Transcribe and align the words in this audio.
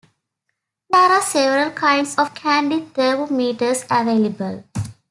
There 0.89 1.11
are 1.11 1.21
several 1.21 1.69
kinds 1.69 2.15
of 2.17 2.33
candy 2.33 2.79
thermometers 2.95 3.83
available. 3.83 4.63